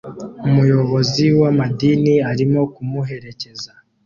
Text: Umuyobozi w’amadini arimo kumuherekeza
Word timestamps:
Umuyobozi 0.47 1.23
w’amadini 1.39 2.15
arimo 2.31 2.61
kumuherekeza 2.73 3.71